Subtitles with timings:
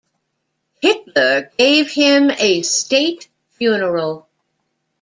[0.81, 4.27] Hitler gave him a state funeral.